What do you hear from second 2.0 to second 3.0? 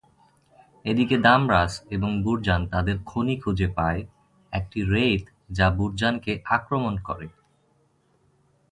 বুরজান তাদের